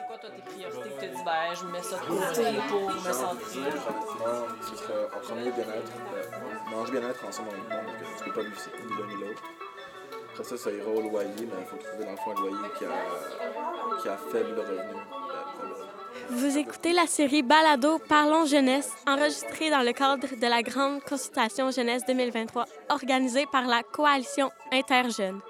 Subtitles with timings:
[0.00, 2.90] C'est quoi, toi, tes priorités que tu dis, ben, je mets ça de côté pour
[2.90, 3.82] me sentir.
[3.82, 5.92] Pratiquement, ce serait en premier bien-être.
[6.10, 9.14] Ben, mange bien-être ensemble en même temps, que tu peux pas vivre ni l'un ni
[9.26, 9.42] l'autre.
[10.32, 12.68] Après ça, ça ira au loyer, mais il faut trouver dans le fond un loyer
[12.78, 14.78] qui a, qui a faible revenu.
[15.58, 15.90] Faible revenu.
[16.30, 21.70] Vous écoutez la série Balado Parlons jeunesse, enregistrée dans le cadre de la grande consultation
[21.70, 25.40] jeunesse 2023, organisée par la Coalition Interjeunes.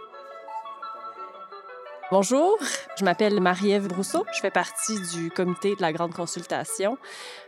[2.12, 2.58] Bonjour,
[2.98, 4.26] je m'appelle Marie-Ève Brousseau.
[4.34, 6.98] Je fais partie du comité de la grande consultation.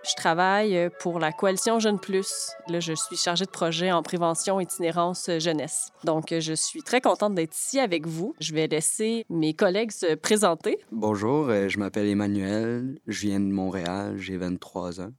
[0.08, 2.52] Je travaille pour la coalition Jeunes Plus.
[2.68, 5.90] Là, je suis chargée de projet en prévention itinérance jeunesse.
[6.04, 8.36] Donc, je suis très contente d'être ici avec vous.
[8.38, 10.78] Je vais laisser mes collègues se présenter.
[10.92, 13.00] Bonjour, euh, je m'appelle Emmanuel.
[13.08, 14.14] Je viens de Montréal.
[14.18, 15.12] J'ai 23 ans.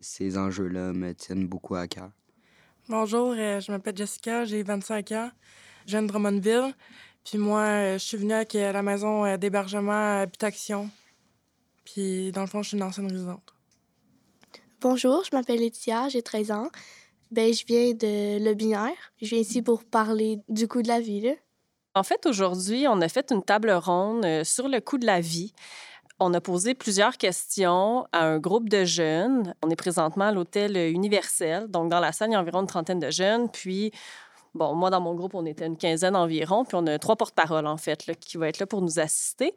[0.00, 2.08] Ces enjeux-là me tiennent beaucoup à cœur.
[2.88, 5.30] Bonjour, euh, je m'appelle Jessica, j'ai 25 ans.
[5.84, 6.74] Je viens de Drummondville.
[7.28, 10.88] Puis moi, euh, je suis venue avec euh, la maison euh, d'hébergement Habitation.
[11.84, 13.52] Puis dans le fond, je suis une ancienne résidente.
[14.80, 16.70] Bonjour, je m'appelle Laetitia, j'ai 13 ans.
[17.30, 18.96] Ben, je viens de Le Binaire.
[19.20, 21.20] Je viens ici pour parler du coût de la vie.
[21.20, 21.32] Là.
[21.94, 25.52] En fait, aujourd'hui, on a fait une table ronde sur le coût de la vie.
[26.20, 29.54] On a posé plusieurs questions à un groupe de jeunes.
[29.62, 31.66] On est présentement à l'hôtel Universel.
[31.68, 33.50] Donc, dans la salle, il y a environ une trentaine de jeunes.
[33.50, 33.92] Puis,
[34.54, 36.64] bon, moi, dans mon groupe, on était une quinzaine environ.
[36.64, 39.54] Puis, on a trois porte-paroles, en fait, là, qui vont être là pour nous assister.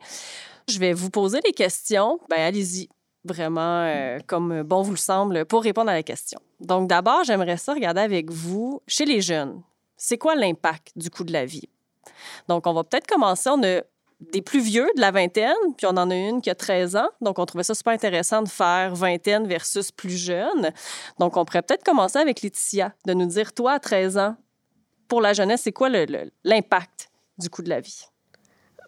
[0.70, 2.20] Je vais vous poser les questions.
[2.30, 2.89] Ben, allez-y.
[3.23, 6.39] Vraiment, euh, comme bon vous le semble, pour répondre à la question.
[6.59, 9.62] Donc, d'abord, j'aimerais ça regarder avec vous, chez les jeunes,
[9.95, 11.69] c'est quoi l'impact du coût de la vie?
[12.47, 13.50] Donc, on va peut-être commencer.
[13.52, 13.81] On a
[14.31, 17.09] des plus vieux de la vingtaine, puis on en a une qui a 13 ans.
[17.22, 20.72] Donc, on trouvait ça super intéressant de faire vingtaine versus plus jeune.
[21.19, 24.36] Donc, on pourrait peut-être commencer avec Laetitia, de nous dire, toi, à 13 ans,
[25.12, 28.06] pour la jeunesse, c'est quoi l'impact du coût de la vie?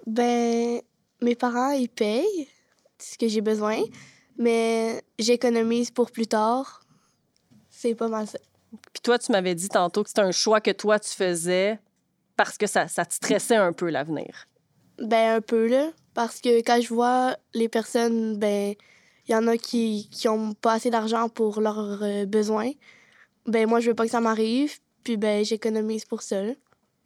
[0.08, 0.80] Ben,
[1.22, 2.48] mes parents, ils payent
[2.98, 3.82] ce que j'ai besoin,
[4.38, 6.80] mais j'économise pour plus tard.
[7.70, 8.40] C'est pas mal ça.
[8.72, 11.78] Puis toi, tu m'avais dit tantôt que c'était un choix que toi, tu faisais
[12.38, 14.46] parce que ça, ça te stressait un peu l'avenir.
[15.00, 15.92] Ben, un peu, là.
[16.14, 18.76] Parce que quand je vois les personnes, ben,
[19.28, 22.72] il y en a qui, qui ont pas assez d'argent pour leurs euh, besoins.
[23.46, 24.80] Ben, moi, je veux pas que ça m'arrive.
[25.04, 26.42] Puis, ben, j'économise pour ça.
[26.42, 26.54] là.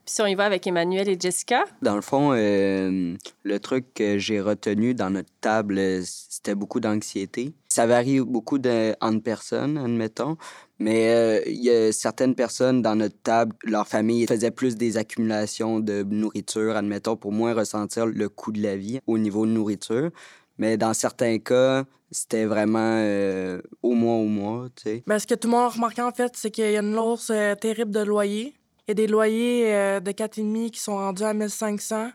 [0.08, 3.14] Puis si on y va avec Emmanuel et Jessica, Dans le fond, euh,
[3.44, 7.52] le truc que j'ai retenu dans notre table, euh, c'était beaucoup d'anxiété.
[7.68, 10.38] Ça varie beaucoup de, entre personnes, admettons.
[10.80, 14.96] Mais euh, il y a certaines personnes dans notre table, leur famille faisait plus des
[14.96, 19.52] accumulations de nourriture, admettons, pour moins ressentir le coût de la vie au niveau de
[19.52, 20.12] nourriture.
[20.58, 25.04] Mais dans certains cas, c'était vraiment euh, au mois au mois, tu sais.
[25.08, 26.98] Ben, ce que tout le monde a remarqué, en fait, c'est qu'il y a une
[26.98, 28.56] hausse euh, terrible de loyers.
[28.88, 32.12] Il y a des loyers euh, de 4,5 qui sont rendus à 1500,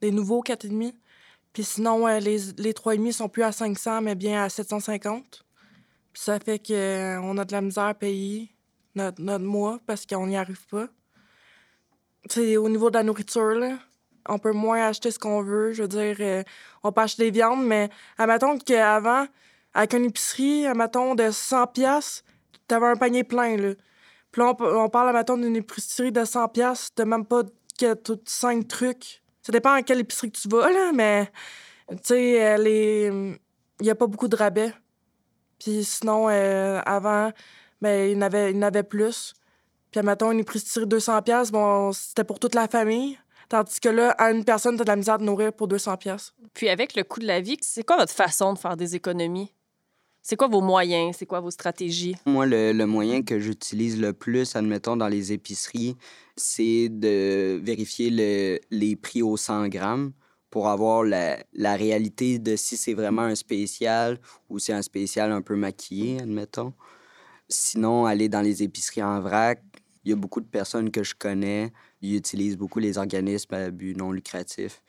[0.00, 0.92] des nouveaux 4,5.
[1.52, 5.44] Puis sinon, euh, les, les 3,5 sont plus à 500, mais bien à 750.
[6.12, 8.50] Puis ça fait qu'on a de la misère à payer
[8.94, 10.88] notre, notre mois parce qu'on n'y arrive pas.
[12.36, 13.78] Au niveau de la nourriture, là.
[14.28, 15.72] On peut moins acheter ce qu'on veut.
[15.72, 16.44] Je veux dire, euh,
[16.84, 19.26] on peut acheter des viandes, mais admettons qu'avant,
[19.74, 22.24] avec une épicerie, admettons, de 100 pièces,
[22.68, 23.74] t'avais un panier plein, là.
[24.30, 27.42] Puis là, on, parle, admettons, d'une épicerie de 100 pièces, t'as même pas
[27.78, 29.22] que toutes 5 trucs.
[29.42, 31.30] Ça dépend à quelle épicerie tu vas, là, mais,
[31.90, 33.38] tu sais, euh, les...
[33.80, 34.72] Il y a pas beaucoup de rabais.
[35.58, 37.32] Puis sinon, euh, avant,
[37.80, 39.34] ben, il y plus.
[39.90, 43.18] Puis, admettons, une épicerie de 200 pièces, bon, c'était pour toute la famille.
[43.48, 46.32] Tandis que là, à une personne, t'as de la misère de nourrir pour 200 pièces.
[46.54, 49.52] puis avec le coût de la vie, c'est quoi votre façon de faire des économies?
[50.24, 51.16] C'est quoi vos moyens?
[51.18, 52.14] C'est quoi vos stratégies?
[52.26, 55.96] Moi, le, moyen que j'utilise le plus, admettons, dans les épiceries,
[56.36, 60.12] c'est de vérifier le- les prix au 100 grammes
[60.48, 61.38] pour avoir la,
[61.74, 66.72] réalité de si c'est vraiment un spécial ou c'est un spécial un peu maquillé, admettons.
[67.48, 69.60] Sinon, aller dans les épiceries en vrac,
[70.04, 73.70] il y a beaucoup de personnes que je connais, ils utilisent beaucoup les organismes à
[73.70, 74.82] but non lucratif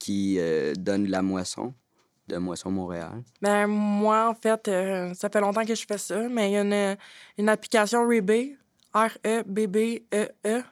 [0.00, 1.74] qui euh, donnent de la moisson,
[2.30, 3.22] de Moisson Montréal.
[3.42, 6.56] Ben, moi, en fait, euh, ça fait longtemps que je fais ça, mais il y
[6.56, 6.96] a une,
[7.38, 8.56] une application Rebay,
[8.94, 10.28] R-E-B-B-E-E.
[10.46, 10.62] E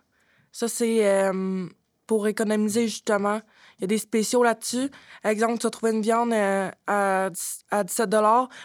[0.53, 1.67] Ça, c'est euh,
[2.07, 3.41] pour économiser, justement.
[3.79, 4.91] Il y a des spéciaux là-dessus.
[5.25, 8.11] Exemple, tu vas trouver une viande euh, à, 10 à 17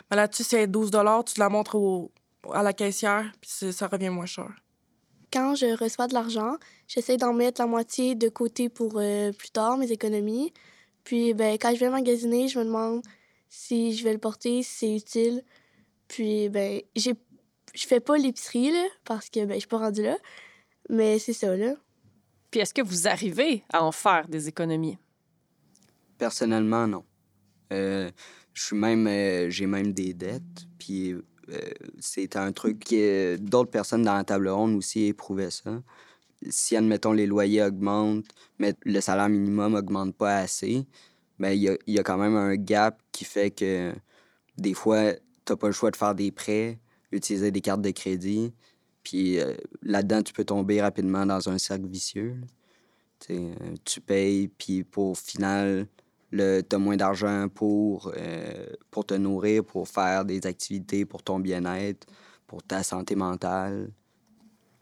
[0.09, 0.91] mais là-dessus, c'est 12
[1.25, 2.11] tu la montres au-
[2.53, 4.49] à la caissière, puis ça revient moins cher.
[5.31, 6.57] Quand je reçois de l'argent,
[6.87, 10.53] j'essaie d'en mettre la moitié de côté pour euh, plus tard, mes économies.
[11.03, 13.01] Puis, ben, quand je vais magasiner, je me demande
[13.49, 15.43] si je vais le porter, si c'est utile.
[16.07, 17.13] Puis, ben, j'ai...
[17.73, 20.17] je fais pas l'épicerie, là, parce que, ben, je suis pas rendue là.
[20.89, 21.75] Mais c'est ça, là.
[22.51, 24.99] Puis est-ce que vous arrivez à en faire des économies?
[26.19, 27.03] Personnellement, non.
[27.71, 28.11] Euh,
[28.53, 30.67] je suis même, euh, j'ai même des dettes.
[30.77, 31.21] Puis euh,
[31.99, 35.81] c'est un truc que d'autres personnes dans la table ronde aussi éprouvaient ça.
[36.49, 38.25] Si, admettons, les loyers augmentent,
[38.59, 40.85] mais le salaire minimum augmente pas assez,
[41.39, 43.93] ben il y a, quand même un gap qui fait que
[44.57, 45.13] des fois,
[45.45, 46.79] t'as pas le choix de faire des prêts,
[47.11, 48.53] utiliser des cartes de crédit.
[49.03, 52.39] Puis euh, là-dedans, tu peux tomber rapidement dans un cercle vicieux.
[53.29, 53.53] euh,
[53.85, 55.87] tu payes, puis pour final,
[56.31, 62.07] tu as moins d'argent euh, pour te nourrir, pour faire des activités pour ton bien-être,
[62.47, 63.91] pour ta santé mentale.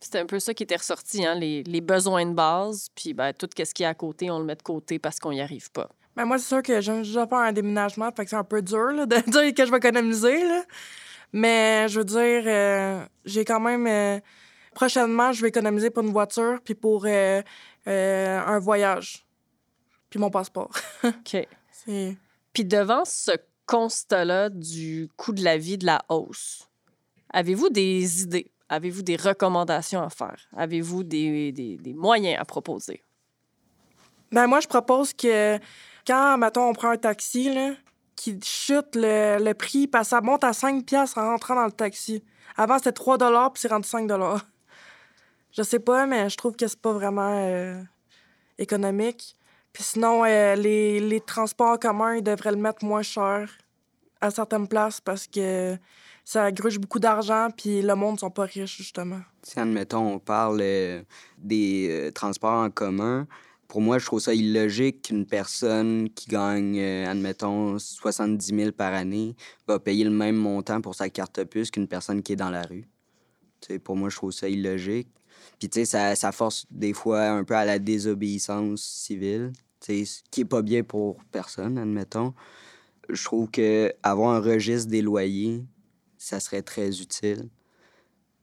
[0.01, 3.33] C'était un peu ça qui était ressorti, hein, les, les besoins de base, puis ben,
[3.33, 5.71] tout ce qui est à côté, on le met de côté parce qu'on n'y arrive
[5.71, 5.89] pas.
[6.15, 8.61] Ben moi, c'est sûr que j'ai déjà fait un déménagement, fait que c'est un peu
[8.61, 10.43] dur là, de dire que je vais économiser.
[10.43, 10.63] Là.
[11.33, 13.87] Mais je veux dire, euh, j'ai quand même.
[13.87, 14.19] euh,
[14.73, 17.41] prochainement, je vais économiser pour une voiture puis pour euh,
[17.85, 19.25] un voyage.
[20.09, 20.71] Puis mon passeport.
[21.03, 21.47] OK.
[22.53, 23.31] Puis devant ce
[23.65, 26.69] constat-là du coût de la vie, de la hausse,
[27.29, 28.51] avez-vous des idées?
[28.71, 30.47] Avez-vous des recommandations à faire?
[30.55, 33.03] Avez-vous des, des- moyens à proposer?
[34.31, 35.59] Ben moi, je propose que
[36.07, 37.73] quand, mettons, on prend un taxi, là,
[38.15, 42.23] qu'il chute le, le prix, ça monte à 5 piastres en rentrant dans le taxi.
[42.55, 44.09] Avant, c'était 3 puis c'est rendu 5
[45.51, 47.83] Je sais pas, mais je trouve que c'est pas vraiment euh,
[48.57, 49.35] économique.
[49.73, 53.51] Puis sinon, euh, les, les transports en commun, ils devraient le mettre moins cher
[54.21, 55.77] à certaines places parce que
[56.25, 59.21] ça gruge beaucoup d'argent, puis le monde sont pas riches, justement.
[59.43, 61.03] Si, admettons, on parle euh,
[61.37, 63.27] des euh, transports en commun,
[63.67, 68.93] pour moi, je trouve ça illogique qu'une personne qui gagne, euh, admettons, 70 000 par
[68.93, 69.35] année
[69.67, 72.63] va payer le même montant pour sa carte puce qu'une personne qui est dans la
[72.63, 72.85] rue.
[73.61, 75.07] Tu sais, pour moi, je trouve ça illogique.
[75.57, 80.21] Puis, tu sais, ça, ça force des fois un peu à la désobéissance civile, ce
[80.29, 82.33] qui est pas bien pour personne, admettons.
[83.09, 85.63] Je trouve que avoir un registre des loyers,
[86.21, 87.49] ça serait très utile.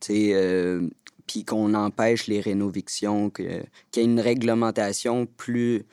[0.00, 0.88] Tu sais, euh,
[1.28, 5.84] puis qu'on empêche les rénovictions, qu'il y ait une réglementation plus,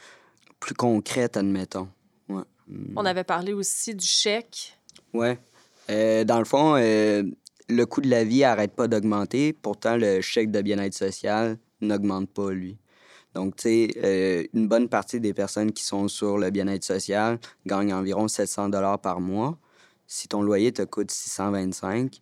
[0.59, 1.87] plus concrète, admettons.
[2.27, 2.41] Ouais.
[2.67, 2.93] Mm.
[2.95, 4.75] On avait parlé aussi du chèque.
[5.13, 5.37] Ouais.
[5.91, 7.21] Euh, dans le fond, euh,
[7.69, 9.53] le coût de la vie arrête pas d'augmenter.
[9.53, 12.79] Pourtant, le chèque de bien-être social n'augmente pas, lui.
[13.35, 17.37] Donc, tu sais, euh, une bonne partie des personnes qui sont sur le bien-être social
[17.67, 19.59] gagnent environ 700 dollars par mois.
[20.07, 22.21] Si ton loyer te coûte 625,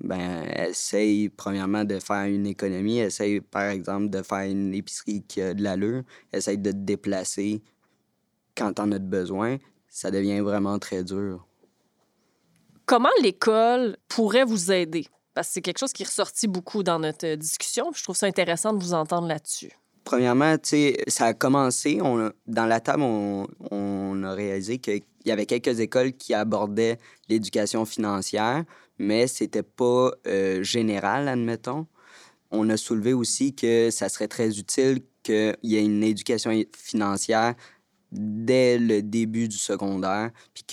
[0.00, 2.98] ben, essaye premièrement de faire une économie.
[2.98, 6.02] Essaye, par exemple, de faire une épicerie qui a de l'allure.
[6.32, 7.62] Essaye de te déplacer
[8.56, 9.58] quand t'en as besoin.
[9.88, 11.46] Ça devient vraiment très dur.
[12.86, 15.06] Comment l'école pourrait vous aider?
[15.34, 17.92] Parce que c'est quelque chose qui est ressorti beaucoup dans notre discussion.
[17.92, 19.72] Je trouve ça intéressant de vous entendre là-dessus.
[20.08, 20.56] Premièrement,
[21.06, 25.80] ça a commencé, on dans la table, on, on a réalisé qu'il y avait quelques
[25.80, 26.96] écoles qui abordaient
[27.28, 28.64] l'éducation financière,
[28.98, 31.86] mais c'était pas euh, général, admettons.
[32.50, 37.54] On a soulevé aussi que ça serait très utile qu'il y ait une éducation financière
[38.10, 40.64] dès le début du secondaire, puis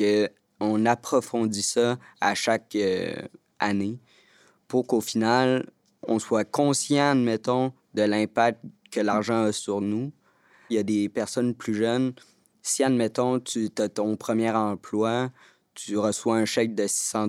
[0.61, 3.13] qu'on approfondit ça à chaque euh,
[3.59, 3.99] année
[4.69, 5.69] pour qu'au final,
[6.07, 8.61] on soit conscient, admettons, de l'impact
[8.95, 10.11] que l'argent a sur nous.
[10.69, 12.13] Il y a des personnes plus jeunes.
[12.61, 15.31] Si, admettons, tu as ton premier emploi,
[15.75, 17.27] tu reçois un chèque de 600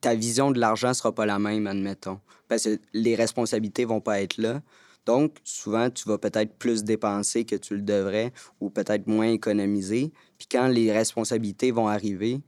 [0.00, 2.20] ta vision de l'argent sera pas la même, admettons.
[2.48, 4.60] Parce que les responsabilités vont pas être là.
[5.06, 10.12] Donc, souvent, tu vas peut-être plus dépenser que tu le devrais ou peut-être moins économiser.
[10.38, 12.40] Puis quand les responsabilités vont arriver,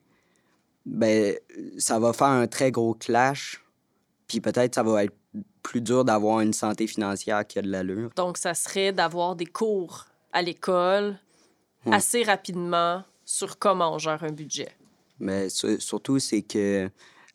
[0.84, 1.36] ben,
[1.78, 3.64] ça va faire un très gros clash.
[4.26, 5.14] Puis peut-être ça va être
[5.64, 8.10] plus dur d'avoir une santé financière qui a de l'allure.
[8.14, 11.18] Donc, ça serait d'avoir des cours à l'école
[11.86, 11.96] Ouais.
[11.96, 14.68] assez rapidement sur comment on gère un budget.
[15.18, 16.88] Mais su- surtout, c'est que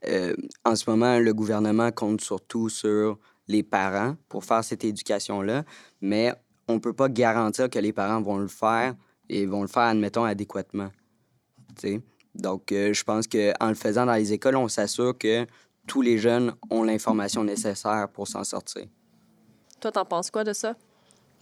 [0.08, 5.66] euh, en ce moment, le gouvernement compte surtout sur les parents pour faire cette éducation-là,
[6.02, 6.34] mais
[6.68, 8.96] on ne peut pas garantir que les parents vont le faire
[9.28, 10.90] et vont le faire, admettons, adéquatement.
[11.76, 12.02] Tu sais?
[12.34, 15.46] Donc, euh, je pense qu'en le faisant dans les écoles, on s'assure que
[15.88, 18.86] tous les jeunes ont l'information nécessaire pour s'en sortir.
[19.80, 20.76] Toi, t'en penses quoi de ça?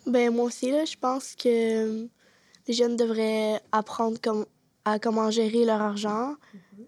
[0.06, 2.08] Ben moi aussi, là, je pense que euh,
[2.67, 4.46] les jeunes devraient apprendre comme,
[4.86, 6.36] à comment gérer leur argent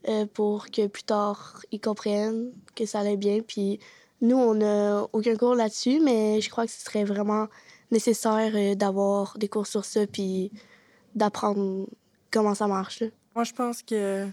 [0.08, 3.42] euh, pour que plus tard, ils comprennent que ça allait bien.
[3.42, 3.80] Puis
[4.22, 7.48] nous, on n'a aucun cours là-dessus, mais je crois que ce serait vraiment
[7.92, 10.52] nécessaire euh, d'avoir des cours sur ça puis
[11.16, 11.88] d'apprendre
[12.32, 13.02] comment ça marche.
[13.02, 13.08] là.
[13.36, 14.28] Moi, je pense que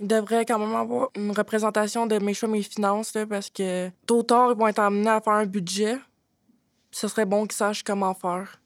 [0.00, 3.90] il devrait quand même avoir une représentation de mes choix, mes finances, là, parce que
[4.06, 5.96] tôt ou tard, ils vont être amenés à faire un budget.
[6.90, 8.60] Ce serait bon qu'ils sachent comment faire.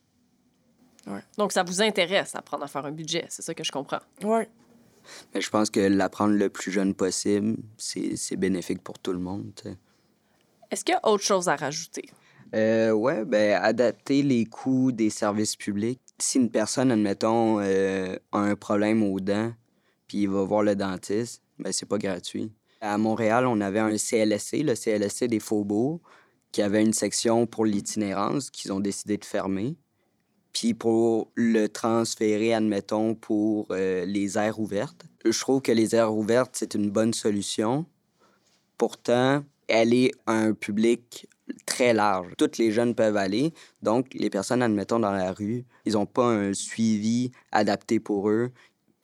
[1.07, 1.21] Ouais.
[1.37, 3.99] Donc, ça vous intéresse apprendre à faire un budget, c'est ça que je comprends.
[4.23, 4.45] Oui.
[5.35, 9.19] Mais je pense que l'apprendre le plus jeune possible, c'est c'est bénéfique pour tout le
[9.19, 9.53] monde.
[10.71, 12.09] Est-ce qu'il y a autre chose à rajouter?
[12.55, 16.01] Euh, ouais, ben, adapter les coûts des services publics.
[16.19, 19.53] Si une personne, admettons, euh, a un problème aux dents,
[20.15, 22.53] puis il va voir le dentiste, ben, c'est pas gratuit.
[22.81, 25.99] À Montréal, on avait un CLSC, le CLSC des Faubourgs,
[26.53, 29.75] qui avait une section pour l'itinérance qu'ils ont décidé de fermer.
[30.53, 35.05] Puis pour le transférer, admettons, pour euh, les aires ouvertes.
[35.25, 37.85] Je trouve que les aires ouvertes, c'est une bonne solution.
[38.79, 41.27] Pourtant, elle est un public
[41.67, 42.35] très large.
[42.39, 43.53] Toutes les jeunes peuvent aller.
[43.83, 48.53] Donc, les personnes, admettons, dans la rue, ils n'ont pas un suivi adapté pour eux.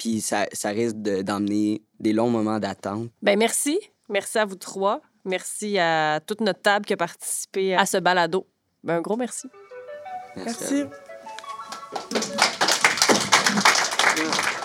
[0.01, 3.11] Puis ça, ça risque de- d'emmener des longs moments d'attente.
[3.21, 3.79] Ben merci.
[4.09, 5.03] Merci à vous trois.
[5.27, 8.47] Merci à toute notre table qui a participé à ce balado.
[8.83, 9.47] Ben, un gros merci.
[10.37, 10.85] Merci.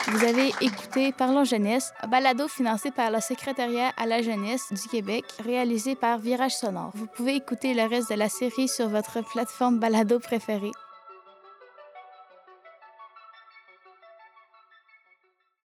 [0.07, 4.87] Vous avez écouté Parlons Jeunesse, un balado financé par le Secrétariat à la jeunesse du
[4.87, 6.91] Québec, réalisé par Virage Sonore.
[6.93, 10.71] Vous pouvez écouter le reste de la série sur votre plateforme balado préférée.